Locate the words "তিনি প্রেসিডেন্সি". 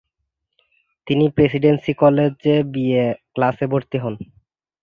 1.07-1.91